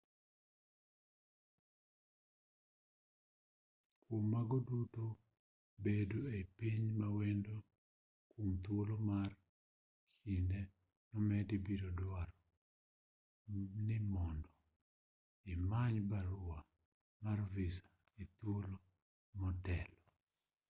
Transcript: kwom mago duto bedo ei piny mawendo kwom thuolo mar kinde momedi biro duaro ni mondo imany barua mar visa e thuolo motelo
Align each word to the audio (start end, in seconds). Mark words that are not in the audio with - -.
kwom 4.03 4.23
mago 4.33 4.57
duto 4.67 5.05
bedo 5.83 6.19
ei 6.35 6.45
piny 6.57 6.83
mawendo 6.99 7.55
kwom 8.29 8.49
thuolo 8.63 8.95
mar 9.09 9.31
kinde 10.19 10.59
momedi 11.09 11.55
biro 11.65 11.89
duaro 11.99 12.35
ni 13.85 13.97
mondo 14.13 14.49
imany 15.53 15.97
barua 16.11 16.59
mar 17.23 17.39
visa 17.53 17.85
e 18.21 18.23
thuolo 18.35 18.73
motelo 19.39 19.99